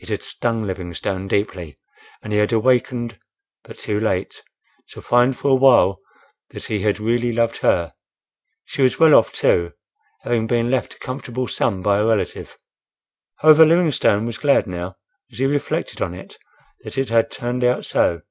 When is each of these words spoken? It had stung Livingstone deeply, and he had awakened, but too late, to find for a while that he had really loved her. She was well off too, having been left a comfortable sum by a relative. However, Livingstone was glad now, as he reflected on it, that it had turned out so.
It 0.00 0.08
had 0.08 0.24
stung 0.24 0.64
Livingstone 0.64 1.28
deeply, 1.28 1.76
and 2.24 2.32
he 2.32 2.40
had 2.40 2.52
awakened, 2.52 3.20
but 3.62 3.78
too 3.78 4.00
late, 4.00 4.42
to 4.88 5.00
find 5.00 5.36
for 5.36 5.52
a 5.52 5.54
while 5.54 6.00
that 6.48 6.64
he 6.64 6.80
had 6.80 6.98
really 6.98 7.32
loved 7.32 7.58
her. 7.58 7.92
She 8.64 8.82
was 8.82 8.98
well 8.98 9.14
off 9.14 9.30
too, 9.32 9.70
having 10.22 10.48
been 10.48 10.72
left 10.72 10.94
a 10.94 10.98
comfortable 10.98 11.46
sum 11.46 11.82
by 11.82 11.98
a 11.98 12.04
relative. 12.04 12.56
However, 13.36 13.64
Livingstone 13.64 14.26
was 14.26 14.38
glad 14.38 14.66
now, 14.66 14.96
as 15.30 15.38
he 15.38 15.46
reflected 15.46 16.00
on 16.02 16.14
it, 16.14 16.36
that 16.80 16.98
it 16.98 17.08
had 17.08 17.30
turned 17.30 17.62
out 17.62 17.86
so. 17.86 18.22